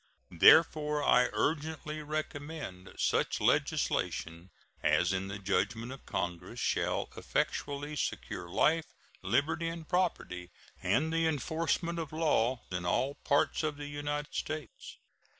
[0.39, 4.49] Therefore I urgently recommend such legislation
[4.81, 10.49] as in the judgment of Congress shall effectually secure life, liberty, and property
[10.81, 14.97] and the enforcement of law in all parts of the United States.